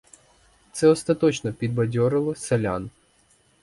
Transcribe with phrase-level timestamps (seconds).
[0.71, 2.89] Це остаточно підбадьорило селян.